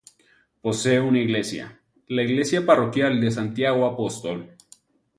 [0.63, 4.55] Posee una Iglesia, la Iglesia parroquial de Santiago Apóstol.